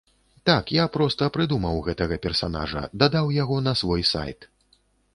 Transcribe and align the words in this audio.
Так, 0.49 0.71
я 0.79 0.85
проста 0.95 1.27
прыдумаў 1.35 1.77
гэтага 1.89 2.19
персанажа, 2.25 2.85
дадаў 3.05 3.33
яго 3.39 3.63
на 3.71 3.79
свой 3.83 4.11
сайт. 4.17 4.53